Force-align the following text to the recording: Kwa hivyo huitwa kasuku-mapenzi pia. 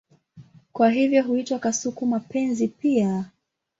Kwa 0.73 0.89
hivyo 0.89 1.23
huitwa 1.23 1.59
kasuku-mapenzi 1.59 2.67
pia. 2.67 3.25